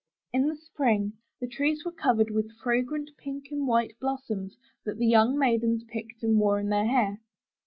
In 0.33 0.47
the 0.47 0.55
Spring, 0.55 1.13
the 1.39 1.47
trees 1.47 1.85
were 1.85 1.91
covered 1.91 2.31
with 2.31 2.57
fragrant 2.57 3.11
pink 3.19 3.49
and 3.51 3.67
white 3.67 3.93
blos 3.99 4.25
soms 4.27 4.53
that 4.83 4.97
the 4.97 5.05
young 5.05 5.37
maidens 5.37 5.83
picked 5.83 6.23
and 6.23 6.39
wore 6.39 6.59
in 6.59 6.69
their 6.69 6.87
hair. 6.87 7.19